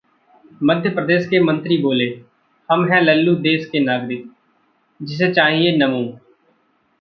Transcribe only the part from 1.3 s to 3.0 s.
मंत्री बोले- हम